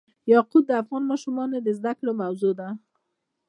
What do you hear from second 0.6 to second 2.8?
د افغان ماشومانو د زده کړې موضوع ده.